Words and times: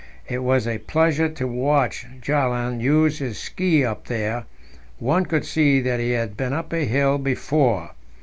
It 0.27 0.39
was 0.39 0.65
a 0.67 0.79
pleasure 0.79 1.29
to 1.29 1.47
watch 1.47 2.07
Bjaaland 2.21 2.81
use 2.81 3.19
his 3.19 3.37
ski 3.37 3.85
up 3.85 4.07
there; 4.07 4.45
one 4.97 5.27
could 5.27 5.45
see 5.45 5.79
that 5.79 5.99
he 5.99 6.13
had 6.13 6.35
been 6.35 6.53
up 6.53 6.73
a 6.73 6.85
hill 6.85 7.19
before. 7.19 7.91